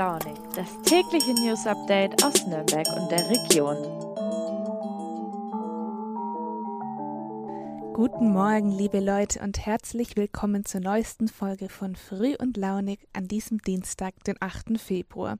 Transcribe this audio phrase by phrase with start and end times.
[0.00, 3.76] Launig, das tägliche News Update aus Nürnberg und der Region.
[7.92, 13.28] Guten Morgen, liebe Leute, und herzlich willkommen zur neuesten Folge von Früh und Launig an
[13.28, 14.80] diesem Dienstag, den 8.
[14.80, 15.36] Februar.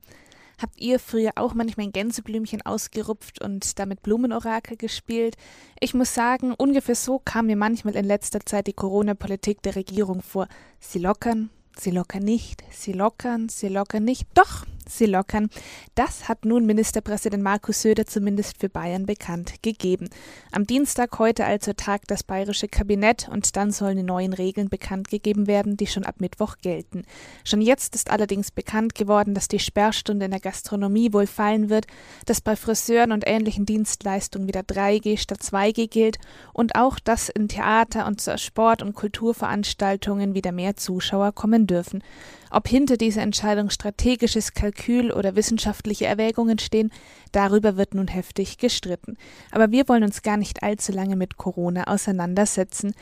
[0.61, 5.37] Habt ihr früher auch manchmal ein Gänseblümchen ausgerupft und damit Blumenorakel gespielt?
[5.79, 10.21] Ich muss sagen, ungefähr so kam mir manchmal in letzter Zeit die Corona-Politik der Regierung
[10.21, 10.47] vor.
[10.79, 11.49] Sie lockern,
[11.81, 14.27] sie lockern nicht, sie lockern, sie lockern nicht.
[14.35, 14.65] Doch,
[14.97, 15.49] sie lockern.
[15.95, 20.09] Das hat nun Ministerpräsident Markus Söder zumindest für Bayern bekannt gegeben.
[20.51, 25.09] Am Dienstag heute also tagt das bayerische Kabinett und dann sollen die neuen Regeln bekannt
[25.09, 27.03] gegeben werden, die schon ab Mittwoch gelten.
[27.43, 31.87] Schon jetzt ist allerdings bekannt geworden, dass die Sperrstunde in der Gastronomie wohl fallen wird,
[32.25, 36.17] dass bei Friseuren und ähnlichen Dienstleistungen wieder 3G statt 2G gilt
[36.53, 42.03] und auch, dass in Theater und Sport- und Kulturveranstaltungen wieder mehr Zuschauer kommen dürfen.
[42.51, 46.91] Ob hinter dieser Entscheidung strategisches Kalkül oder wissenschaftliche Erwägungen stehen,
[47.31, 49.17] darüber wird nun heftig gestritten.
[49.51, 52.93] Aber wir wollen uns gar nicht allzu lange mit Corona auseinandersetzen.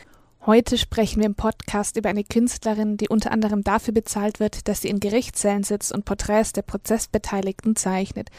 [0.46, 4.82] Heute sprechen wir im Podcast über eine Künstlerin, die unter anderem dafür bezahlt wird, dass
[4.82, 8.30] sie in Gerichtssälen sitzt und Porträts der Prozessbeteiligten zeichnet.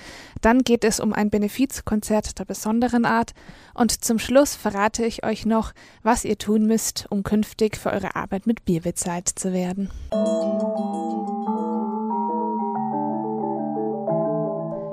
[0.41, 3.33] Dann geht es um ein Benefizkonzert der besonderen Art
[3.75, 8.17] und zum Schluss verrate ich euch noch, was ihr tun müsst, um künftig für eure
[8.17, 9.91] Arbeit mit Bier bezahlt zu werden.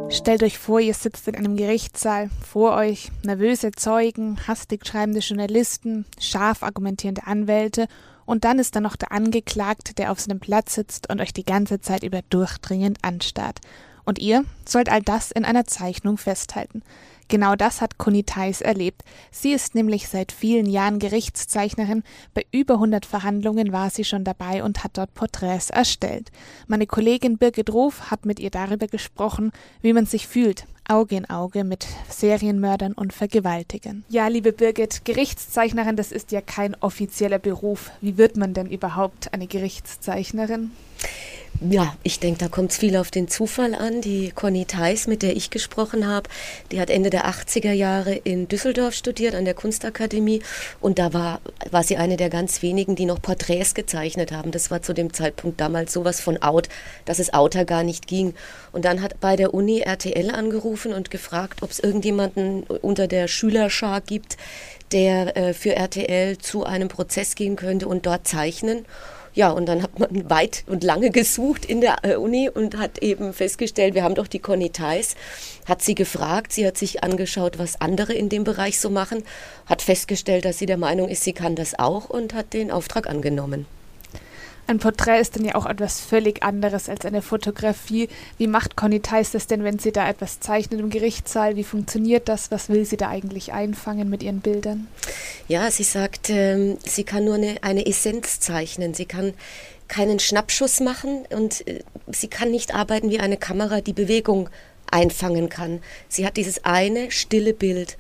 [0.09, 6.05] Stellt euch vor, ihr sitzt in einem Gerichtssaal, vor euch nervöse Zeugen, hastig schreibende Journalisten,
[6.19, 7.87] scharf argumentierende Anwälte
[8.25, 11.43] und dann ist da noch der Angeklagte, der auf seinem Platz sitzt und euch die
[11.43, 13.59] ganze Zeit über durchdringend anstarrt.
[14.05, 16.83] Und ihr sollt all das in einer Zeichnung festhalten.
[17.27, 19.03] Genau das hat Conny Theis erlebt.
[19.31, 22.03] Sie ist nämlich seit vielen Jahren Gerichtszeichnerin.
[22.33, 26.31] Bei über 100 Verhandlungen war sie schon dabei und hat dort Porträts erstellt.
[26.67, 29.51] Meine Kollegin Birgit Ruf hat mit ihr darüber gesprochen,
[29.81, 34.05] wie man sich fühlt, Auge in Auge mit Serienmördern und Vergewaltigern.
[34.07, 37.91] Ja, liebe Birgit, Gerichtszeichnerin, das ist ja kein offizieller Beruf.
[37.99, 40.71] Wie wird man denn überhaupt eine Gerichtszeichnerin?
[41.59, 44.01] Ja, ich denke, da kommt es viel auf den Zufall an.
[44.01, 46.29] Die Conny Theis, mit der ich gesprochen habe,
[46.71, 50.43] die hat Ende der 80er Jahre in Düsseldorf studiert, an der Kunstakademie.
[50.81, 51.41] Und da war,
[51.71, 54.51] war sie eine der ganz wenigen, die noch Porträts gezeichnet haben.
[54.51, 56.69] Das war zu dem Zeitpunkt damals sowas von out,
[57.05, 58.35] dass es outer gar nicht ging.
[58.71, 63.27] Und dann hat bei der Uni RTL angerufen und gefragt, ob es irgendjemanden unter der
[63.27, 64.37] Schülerschar gibt,
[64.91, 68.85] der äh, für RTL zu einem Prozess gehen könnte und dort zeichnen.
[69.37, 73.03] Ja, und dann hat man weit und lange gesucht in der äh, Uni und hat
[73.03, 75.15] eben festgestellt, wir haben doch die Conny Theis,
[75.67, 79.23] hat sie gefragt, sie hat sich angeschaut, was andere in dem Bereich so machen,
[79.67, 83.07] hat festgestellt, dass sie der Meinung ist, sie kann das auch und hat den Auftrag
[83.07, 83.67] angenommen.
[84.69, 88.09] Ein Porträt ist dann ja auch etwas völlig anderes als eine Fotografie.
[88.37, 91.55] Wie macht Conny Theis das denn, wenn sie da etwas zeichnet im Gerichtssaal?
[91.55, 92.51] Wie funktioniert das?
[92.51, 94.87] Was will sie da eigentlich einfangen mit ihren Bildern?
[95.47, 98.93] Ja, sie sagt, ähm, sie kann nur eine, eine Essenz zeichnen.
[98.93, 99.33] Sie kann
[99.87, 101.79] keinen Schnappschuss machen und äh,
[102.11, 104.49] sie kann nicht arbeiten wie eine Kamera, die Bewegung
[104.91, 105.79] einfangen kann.
[106.09, 107.97] Sie hat dieses eine stille Bild.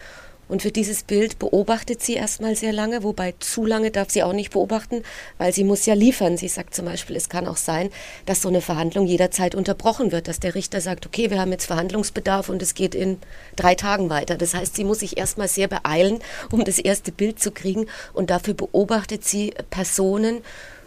[0.47, 4.33] Und für dieses Bild beobachtet sie erstmal sehr lange, wobei zu lange darf sie auch
[4.33, 5.03] nicht beobachten,
[5.37, 6.37] weil sie muss ja liefern.
[6.37, 7.89] Sie sagt zum Beispiel, es kann auch sein,
[8.25, 11.65] dass so eine Verhandlung jederzeit unterbrochen wird, dass der Richter sagt, okay, wir haben jetzt
[11.65, 13.17] Verhandlungsbedarf und es geht in
[13.55, 14.37] drei Tagen weiter.
[14.37, 16.19] Das heißt, sie muss sich erstmal sehr beeilen,
[16.51, 17.87] um das erste Bild zu kriegen.
[18.13, 20.41] Und dafür beobachtet sie Personen.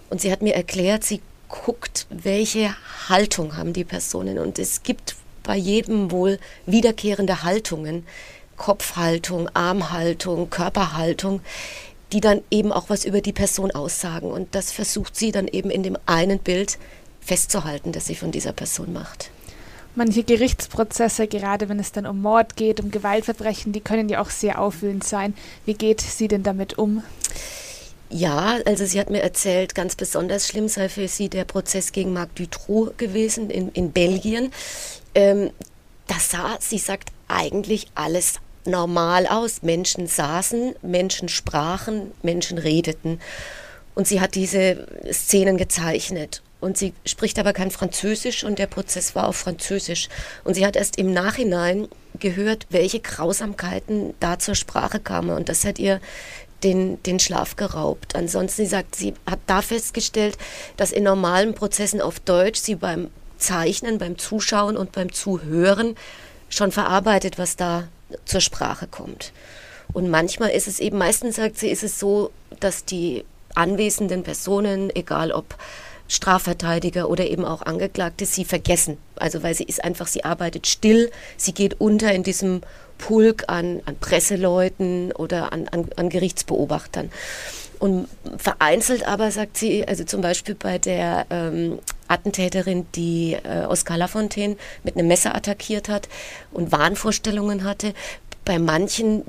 [0.09, 2.75] Und sie hat mir erklärt, sie guckt, welche
[3.09, 4.39] Haltung haben die Personen.
[4.39, 8.07] Und es gibt bei jedem wohl wiederkehrende Haltungen
[8.61, 11.41] Kopfhaltung, Armhaltung, Körperhaltung,
[12.13, 14.31] die dann eben auch was über die Person aussagen.
[14.31, 16.77] Und das versucht sie dann eben in dem einen Bild
[17.23, 19.31] festzuhalten, das sie von dieser Person macht.
[19.95, 24.29] Manche Gerichtsprozesse, gerade wenn es dann um Mord geht, um Gewaltverbrechen, die können ja auch
[24.29, 25.33] sehr aufwühlend sein.
[25.65, 27.03] Wie geht sie denn damit um?
[28.11, 32.13] Ja, also sie hat mir erzählt, ganz besonders schlimm sei für sie der Prozess gegen
[32.13, 34.53] Marc Dutroux gewesen in, in Belgien.
[35.15, 35.51] Ähm,
[36.09, 39.63] das sah, sie sagt, eigentlich alles normal aus.
[39.63, 43.21] Menschen saßen, Menschen sprachen, Menschen redeten.
[43.95, 46.43] Und sie hat diese Szenen gezeichnet.
[46.61, 50.09] Und sie spricht aber kein Französisch und der Prozess war auf Französisch.
[50.45, 55.31] Und sie hat erst im Nachhinein gehört, welche Grausamkeiten da zur Sprache kamen.
[55.31, 56.01] Und das hat ihr
[56.63, 58.15] den, den Schlaf geraubt.
[58.15, 60.37] Ansonsten, sie sagt, sie hat da festgestellt,
[60.77, 63.09] dass in normalen Prozessen auf Deutsch sie beim
[63.39, 65.97] Zeichnen, beim Zuschauen und beim Zuhören
[66.51, 67.89] schon verarbeitet, was da
[68.25, 69.33] zur Sprache kommt.
[69.93, 72.31] Und manchmal ist es eben, meistens sagt sie, ist es so,
[72.61, 73.25] dass die
[73.55, 75.57] anwesenden Personen, egal ob
[76.09, 78.99] Strafverteidiger oder eben auch Angeklagte sie vergessen.
[79.17, 82.63] Also weil sie ist einfach, sie arbeitet still, sie geht unter in diesem
[82.99, 87.11] Pulk an, an Presseleuten oder an, an, an Gerichtsbeobachtern.
[87.79, 91.79] Und vereinzelt aber, sagt sie, also zum Beispiel bei der ähm,
[92.11, 96.09] Attentäterin, die äh, Oskar Lafontaine mit einem Messer attackiert hat
[96.53, 97.95] und Wahnvorstellungen hatte,
[98.45, 99.23] bei manchen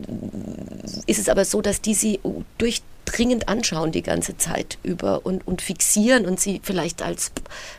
[1.05, 2.19] ist es aber so, dass die sie
[2.57, 7.31] durchdringend anschauen die ganze Zeit über und, und fixieren und sie vielleicht als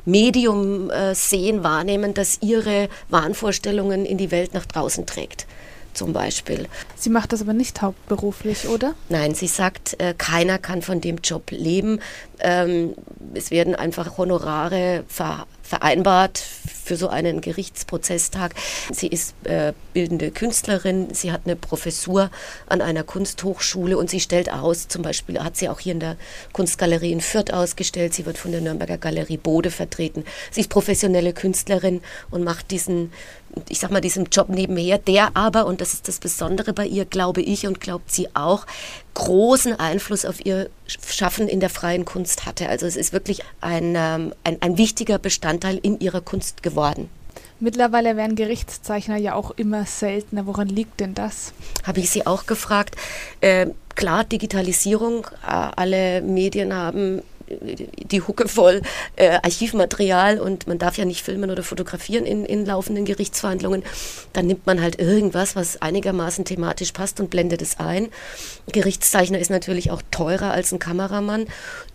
[0.04, 5.46] Medium äh, sehen, wahrnehmen, das ihre Wahnvorstellungen in die Welt nach draußen trägt
[5.94, 6.68] zum Beispiel.
[6.96, 8.94] Sie macht das aber nicht hauptberuflich, oder?
[9.08, 12.00] Nein, sie sagt, äh, keiner kann von dem Job leben.
[12.40, 12.94] Ähm,
[13.34, 16.42] es werden einfach Honorare ver vereinbart
[16.92, 18.54] für so einen Gerichtsprozesstag.
[18.92, 22.30] Sie ist äh, bildende Künstlerin, sie hat eine Professur
[22.66, 26.18] an einer Kunsthochschule und sie stellt aus, zum Beispiel hat sie auch hier in der
[26.52, 30.26] Kunstgalerie in Fürth ausgestellt, sie wird von der Nürnberger Galerie Bode vertreten.
[30.50, 33.10] Sie ist professionelle Künstlerin und macht diesen
[33.68, 37.04] ich sag mal, diesem Job nebenher, der aber, und das ist das Besondere bei ihr,
[37.04, 38.66] glaube ich und glaubt sie auch,
[39.14, 42.68] großen Einfluss auf ihr Schaffen in der freien Kunst hatte.
[42.68, 47.08] Also es ist wirklich ein, ähm, ein, ein wichtiger Bestandteil in ihrer Kunst geworden.
[47.60, 50.46] Mittlerweile werden Gerichtszeichner ja auch immer seltener.
[50.46, 51.52] Woran liegt denn das?
[51.84, 52.96] Habe ich Sie auch gefragt.
[53.40, 55.26] Äh, klar, Digitalisierung.
[55.46, 57.22] Äh, alle Medien haben
[57.60, 58.82] die Hucke voll
[59.16, 63.82] äh, Archivmaterial und man darf ja nicht filmen oder fotografieren in, in laufenden Gerichtsverhandlungen.
[64.32, 68.08] Dann nimmt man halt irgendwas, was einigermaßen thematisch passt und blendet es ein.
[68.70, 71.46] Gerichtszeichner ist natürlich auch teurer als ein Kameramann.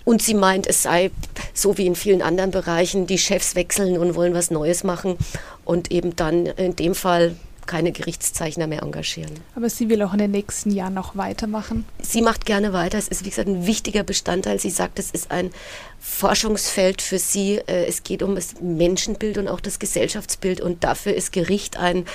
[0.05, 1.11] Und sie meint, es sei
[1.53, 5.17] so wie in vielen anderen Bereichen, die Chefs wechseln und wollen was Neues machen
[5.65, 7.35] und eben dann in dem Fall
[7.67, 9.31] keine Gerichtszeichner mehr engagieren.
[9.55, 11.85] Aber sie will auch in den nächsten Jahren noch weitermachen.
[12.01, 12.97] Sie macht gerne weiter.
[12.97, 14.59] Es ist, wie gesagt, ein wichtiger Bestandteil.
[14.59, 15.51] Sie sagt, es ist ein
[15.99, 17.57] Forschungsfeld für sie.
[17.67, 20.61] Äh, es geht um das Menschenbild und auch das Gesellschaftsbild.
[20.61, 22.05] Und dafür ist Gericht ein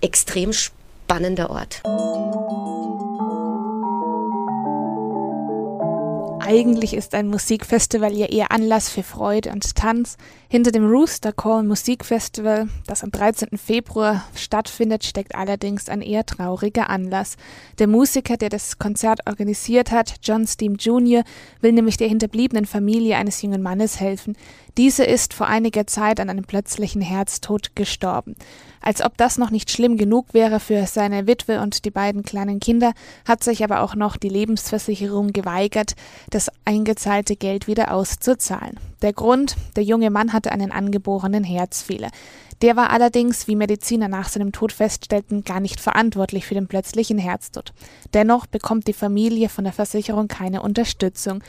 [0.00, 1.82] extrem spannender Ort.
[6.50, 10.16] Eigentlich ist ein Musikfestival ja eher Anlass für Freude und Tanz.
[10.48, 13.56] Hinter dem Rooster Call Musikfestival, das am 13.
[13.56, 17.36] Februar stattfindet, steckt allerdings ein eher trauriger Anlass.
[17.78, 21.22] Der Musiker, der das Konzert organisiert hat, John Steam Jr.,
[21.60, 24.36] will nämlich der hinterbliebenen Familie eines jungen Mannes helfen.
[24.76, 28.34] Diese ist vor einiger Zeit an einem plötzlichen Herztod gestorben.
[28.80, 32.60] Als ob das noch nicht schlimm genug wäre für seine Witwe und die beiden kleinen
[32.60, 32.92] Kinder,
[33.26, 35.94] hat sich aber auch noch die Lebensversicherung geweigert,
[36.40, 38.80] das eingezahlte Geld wieder auszuzahlen.
[39.02, 42.08] Der Grund, der junge Mann hatte einen angeborenen Herzfehler.
[42.62, 47.18] Der war allerdings, wie Mediziner nach seinem Tod feststellten, gar nicht verantwortlich für den plötzlichen
[47.18, 47.74] Herztod.
[48.14, 51.42] Dennoch bekommt die Familie von der Versicherung keine Unterstützung.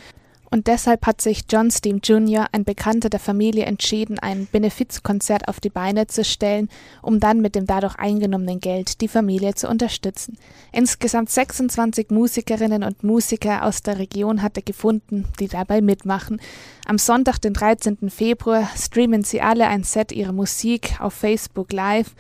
[0.53, 5.62] Und deshalb hat sich John Steam Jr., ein Bekannter der Familie, entschieden, ein Benefizkonzert auf
[5.62, 6.68] die Beine zu stellen,
[7.01, 10.38] um dann mit dem dadurch eingenommenen Geld die Familie zu unterstützen.
[10.74, 16.42] Insgesamt 26 Musikerinnen und Musiker aus der Region hat er gefunden, die dabei mitmachen.
[16.86, 18.09] Am Sonntag, den 13.
[18.09, 22.13] Februar, streamen sie alle ein Set ihrer Musik auf Facebook Live,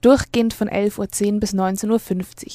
[0.00, 2.50] durchgehend von 11.10 Uhr bis 19.50 Uhr.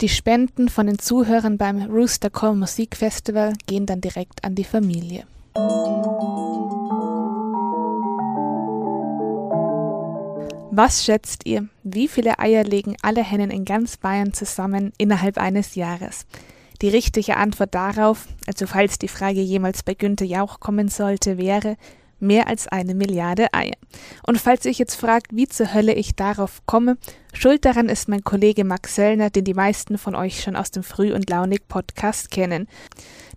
[0.00, 5.26] Die Spenden von den Zuhörern beim Rooster Call Musikfestival gehen dann direkt an die Familie.
[10.70, 11.66] Was schätzt ihr?
[11.82, 16.26] Wie viele Eier legen alle Hennen in ganz Bayern zusammen innerhalb eines Jahres?
[16.80, 21.76] Die richtige Antwort darauf, also falls die Frage jemals bei Günther Jauch kommen sollte, wäre
[22.20, 23.76] mehr als eine Milliarde Eier.
[24.26, 26.96] Und falls ihr euch jetzt fragt, wie zur Hölle ich darauf komme,
[27.32, 30.82] schuld daran ist mein Kollege Max Sellner, den die meisten von euch schon aus dem
[30.82, 32.68] Früh und Launig Podcast kennen.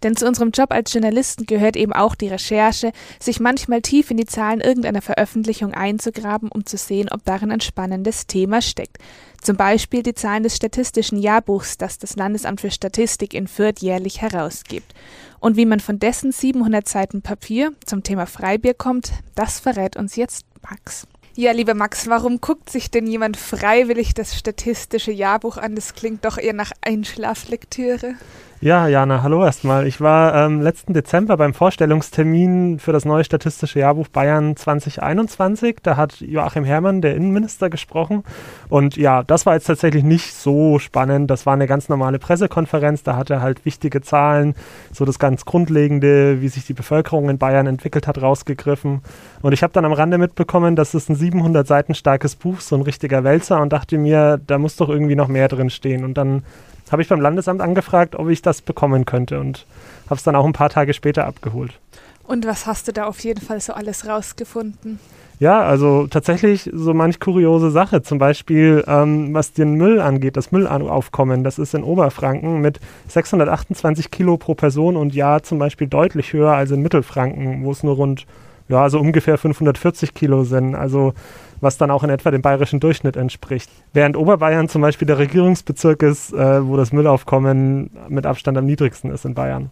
[0.03, 4.17] Denn zu unserem Job als Journalisten gehört eben auch die Recherche, sich manchmal tief in
[4.17, 8.98] die Zahlen irgendeiner Veröffentlichung einzugraben, um zu sehen, ob darin ein spannendes Thema steckt.
[9.41, 14.22] Zum Beispiel die Zahlen des Statistischen Jahrbuchs, das das Landesamt für Statistik in Fürth jährlich
[14.22, 14.93] herausgibt.
[15.39, 20.15] Und wie man von dessen 700 Seiten Papier zum Thema Freibier kommt, das verrät uns
[20.15, 21.08] jetzt Max.
[21.36, 25.75] Ja, lieber Max, warum guckt sich denn jemand freiwillig das statistische Jahrbuch an?
[25.75, 28.15] Das klingt doch eher nach Einschlaflektüre.
[28.63, 29.88] Ja, Jana, hallo erstmal.
[29.88, 35.77] Ich war ähm, letzten Dezember beim Vorstellungstermin für das neue Statistische Jahrbuch Bayern 2021.
[35.82, 38.24] Da hat Joachim Herrmann, der Innenminister, gesprochen.
[38.70, 41.32] Und ja, das war jetzt tatsächlich nicht so spannend.
[41.32, 43.01] Das war eine ganz normale Pressekonferenz.
[43.01, 44.53] Da hat er halt wichtige Zahlen,
[44.94, 49.01] so das ganz Grundlegende, wie sich die Bevölkerung in Bayern entwickelt hat, rausgegriffen.
[49.41, 52.75] Und ich habe dann am Rande mitbekommen, dass es ein 700 Seiten starkes Buch, so
[52.75, 56.06] ein richtiger Wälzer, und dachte mir, da muss doch irgendwie noch mehr drin stehen.
[56.06, 56.44] Und dann
[56.91, 59.65] habe ich beim Landesamt angefragt, ob ich das bekommen könnte und
[60.05, 61.79] habe es dann auch ein paar Tage später abgeholt.
[62.24, 65.00] Und was hast du da auf jeden Fall so alles rausgefunden?
[65.39, 68.03] Ja, also tatsächlich so manch kuriose Sache.
[68.03, 74.12] Zum Beispiel, ähm, was den Müll angeht, das Müllaufkommen, das ist in Oberfranken mit 628
[74.12, 77.95] Kilo pro Person und Jahr zum Beispiel deutlich höher als in Mittelfranken, wo es nur
[77.95, 78.27] rund,
[78.72, 80.75] ja, so ungefähr 540 Kilo sind.
[80.75, 81.13] Also
[81.62, 83.70] was dann auch in etwa dem bayerischen Durchschnitt entspricht.
[83.94, 89.12] Während Oberbayern zum Beispiel der Regierungsbezirk ist, äh, wo das Müllaufkommen mit Abstand am niedrigsten
[89.12, 89.70] ist in Bayern.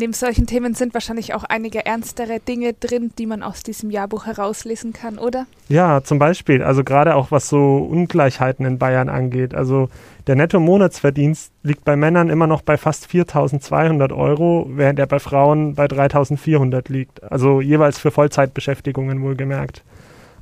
[0.00, 4.26] Neben solchen Themen sind wahrscheinlich auch einige ernstere Dinge drin, die man aus diesem Jahrbuch
[4.26, 5.46] herauslesen kann, oder?
[5.68, 6.62] Ja, zum Beispiel.
[6.62, 9.56] Also gerade auch was so Ungleichheiten in Bayern angeht.
[9.56, 9.88] Also
[10.28, 15.74] der Netto-Monatsverdienst liegt bei Männern immer noch bei fast 4.200 Euro, während er bei Frauen
[15.74, 17.24] bei 3.400 liegt.
[17.24, 19.82] Also jeweils für Vollzeitbeschäftigungen wohlgemerkt.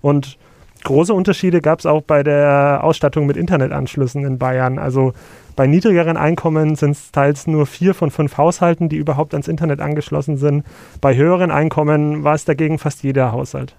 [0.03, 0.37] Und
[0.85, 4.79] große Unterschiede gab es auch bei der Ausstattung mit Internetanschlüssen in Bayern.
[4.79, 5.13] Also
[5.57, 9.81] bei niedrigeren Einkommen sind es teils nur vier von fünf Haushalten, die überhaupt ans Internet
[9.81, 10.65] angeschlossen sind.
[11.01, 13.77] Bei höheren Einkommen war es dagegen fast jeder Haushalt.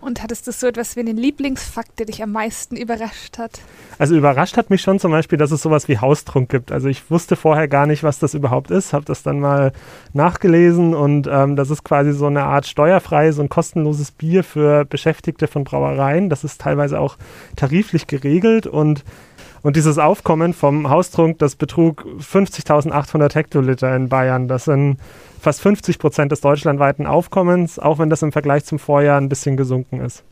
[0.00, 3.60] Und hattest du so etwas wie einen Lieblingsfakt, der dich am meisten überrascht hat?
[3.98, 6.72] Also überrascht hat mich schon zum Beispiel, dass es sowas wie Haustrunk gibt.
[6.72, 9.72] Also ich wusste vorher gar nicht, was das überhaupt ist, habe das dann mal
[10.14, 15.46] nachgelesen und ähm, das ist quasi so eine Art steuerfreies und kostenloses Bier für Beschäftigte
[15.48, 16.30] von Brauereien.
[16.30, 17.18] Das ist teilweise auch
[17.56, 19.04] tariflich geregelt und
[19.62, 24.48] und dieses Aufkommen vom Haustrunk, das betrug 50.800 Hektoliter in Bayern.
[24.48, 24.98] Das sind
[25.40, 29.56] fast 50 Prozent des deutschlandweiten Aufkommens, auch wenn das im Vergleich zum Vorjahr ein bisschen
[29.56, 30.24] gesunken ist.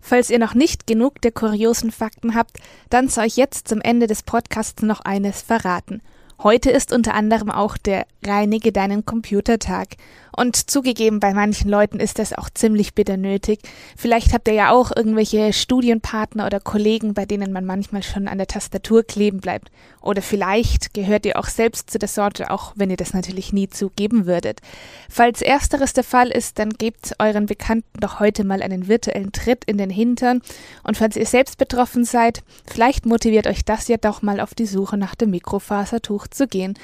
[0.00, 2.58] Falls ihr noch nicht genug der kuriosen Fakten habt,
[2.90, 6.02] dann soll ich jetzt zum Ende des Podcasts noch eines verraten.
[6.42, 9.96] Heute ist unter anderem auch der Reinige deinen Computertag.
[10.36, 13.60] Und zugegeben, bei manchen Leuten ist das auch ziemlich bitter nötig.
[13.96, 18.38] Vielleicht habt ihr ja auch irgendwelche Studienpartner oder Kollegen, bei denen man manchmal schon an
[18.38, 19.70] der Tastatur kleben bleibt.
[20.00, 23.68] Oder vielleicht gehört ihr auch selbst zu der Sorte, auch wenn ihr das natürlich nie
[23.68, 24.60] zugeben würdet.
[25.08, 29.64] Falls ersteres der Fall ist, dann gebt euren Bekannten doch heute mal einen virtuellen Tritt
[29.64, 30.42] in den Hintern.
[30.82, 34.66] Und falls ihr selbst betroffen seid, vielleicht motiviert euch das ja doch mal auf die
[34.66, 36.74] Suche nach dem Mikrofasertuch zu gehen.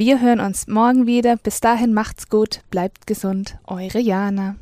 [0.00, 1.36] Wir hören uns morgen wieder.
[1.36, 3.58] Bis dahin macht's gut, bleibt gesund.
[3.66, 4.56] Eure Jana.